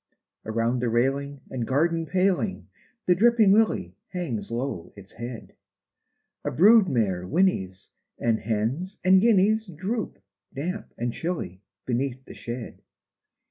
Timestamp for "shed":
12.33-12.81